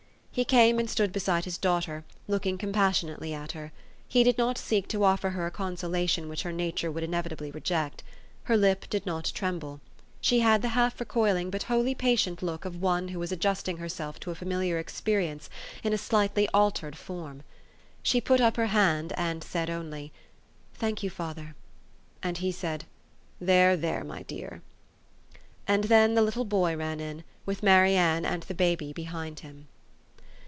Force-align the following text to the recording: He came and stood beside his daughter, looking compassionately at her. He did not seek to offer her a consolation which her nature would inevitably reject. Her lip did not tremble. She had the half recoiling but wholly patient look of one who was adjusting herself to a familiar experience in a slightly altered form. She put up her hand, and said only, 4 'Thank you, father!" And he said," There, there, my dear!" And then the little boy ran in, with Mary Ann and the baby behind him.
He 0.33 0.45
came 0.45 0.79
and 0.79 0.89
stood 0.89 1.11
beside 1.11 1.43
his 1.43 1.57
daughter, 1.57 2.05
looking 2.25 2.57
compassionately 2.57 3.33
at 3.33 3.51
her. 3.51 3.73
He 4.07 4.23
did 4.23 4.37
not 4.37 4.57
seek 4.57 4.87
to 4.87 5.03
offer 5.03 5.31
her 5.31 5.45
a 5.47 5.51
consolation 5.51 6.29
which 6.29 6.43
her 6.43 6.53
nature 6.53 6.89
would 6.89 7.03
inevitably 7.03 7.51
reject. 7.51 8.01
Her 8.43 8.55
lip 8.55 8.85
did 8.89 9.05
not 9.05 9.29
tremble. 9.35 9.81
She 10.21 10.39
had 10.39 10.61
the 10.61 10.69
half 10.69 10.97
recoiling 11.01 11.49
but 11.49 11.63
wholly 11.63 11.93
patient 11.93 12.41
look 12.41 12.63
of 12.63 12.81
one 12.81 13.09
who 13.09 13.19
was 13.19 13.33
adjusting 13.33 13.75
herself 13.75 14.21
to 14.21 14.31
a 14.31 14.35
familiar 14.35 14.79
experience 14.79 15.49
in 15.83 15.91
a 15.91 15.97
slightly 15.97 16.47
altered 16.53 16.97
form. 16.97 17.43
She 18.01 18.21
put 18.21 18.39
up 18.39 18.55
her 18.55 18.67
hand, 18.67 19.11
and 19.17 19.43
said 19.43 19.69
only, 19.69 20.13
4 20.75 20.79
'Thank 20.79 21.03
you, 21.03 21.09
father!" 21.09 21.55
And 22.23 22.37
he 22.37 22.53
said," 22.53 22.85
There, 23.41 23.75
there, 23.75 24.05
my 24.05 24.23
dear!" 24.23 24.61
And 25.67 25.83
then 25.83 26.15
the 26.15 26.21
little 26.21 26.45
boy 26.45 26.77
ran 26.77 27.01
in, 27.01 27.25
with 27.45 27.61
Mary 27.61 27.95
Ann 27.95 28.25
and 28.25 28.43
the 28.43 28.53
baby 28.53 28.93
behind 28.93 29.41
him. 29.41 29.67